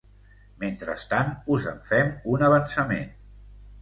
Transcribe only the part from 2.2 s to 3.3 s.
un avançament.